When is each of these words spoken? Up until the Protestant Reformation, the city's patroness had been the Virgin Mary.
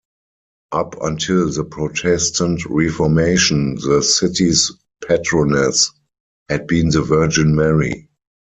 Up 0.71 0.95
until 1.03 1.51
the 1.51 1.63
Protestant 1.63 2.65
Reformation, 2.65 3.75
the 3.75 4.01
city's 4.01 4.71
patroness 5.07 5.91
had 6.49 6.65
been 6.65 6.89
the 6.89 7.03
Virgin 7.03 7.53
Mary. 7.55 8.09